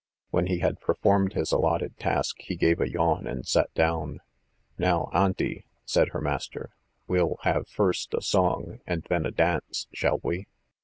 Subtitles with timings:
[0.31, 4.19] When he had performed his allotted task, he gave a yawn and sat down.
[4.79, 6.71] "Now, Auntie!" said her master,
[7.07, 10.47] "we'll have first a song, and then a dance, shall we?"